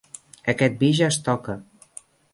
Aquest 0.53 0.81
vi 0.85 0.89
ja 1.01 1.11
es 1.15 1.19
toca. 1.31 1.59